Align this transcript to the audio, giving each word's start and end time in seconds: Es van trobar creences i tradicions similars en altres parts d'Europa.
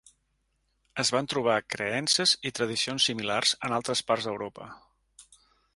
Es 1.03 1.11
van 1.15 1.29
trobar 1.33 1.57
creences 1.75 2.33
i 2.51 2.53
tradicions 2.61 3.07
similars 3.11 3.53
en 3.69 3.79
altres 3.79 4.05
parts 4.11 4.31
d'Europa. 4.31 4.71